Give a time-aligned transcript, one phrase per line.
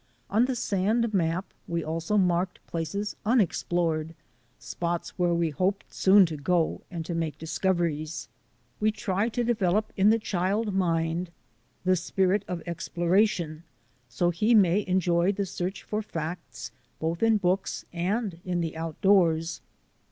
[0.31, 4.15] On the sand map we also marked places unexplored—
[4.57, 8.27] spots where we hoped soon to go and to make dis coveries.
[8.79, 11.29] We try to develop in the child mind
[11.83, 13.61] the spirit of exploration,
[14.09, 19.61] so he may enjoy the search for facts, both in books and in the outdoors.